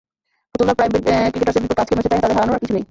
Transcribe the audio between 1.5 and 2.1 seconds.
বিপক্ষে আজকের ম্যাচে